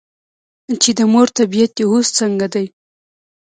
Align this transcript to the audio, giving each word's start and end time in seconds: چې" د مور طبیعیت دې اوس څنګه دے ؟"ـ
چې" 0.81 0.89
د 0.97 0.99
مور 1.11 1.27
طبیعیت 1.37 1.71
دې 1.77 1.83
اوس 1.91 2.07
څنګه 2.19 2.47
دے 2.53 2.63
؟"ـ 2.75 2.75